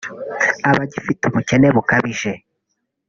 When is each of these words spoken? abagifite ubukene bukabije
abagifite 0.69 1.21
ubukene 1.25 1.67
bukabije 1.75 2.31